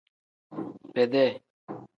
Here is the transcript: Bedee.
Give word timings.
Bedee. 0.95 1.33